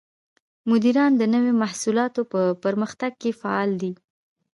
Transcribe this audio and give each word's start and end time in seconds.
مدیران 0.69 1.11
د 1.17 1.23
نوو 1.33 1.51
محصولاتو 1.61 2.21
په 2.31 2.41
پرمختګ 2.63 3.11
کې 3.21 3.31
فعال 3.41 3.69
دي. 3.81 3.91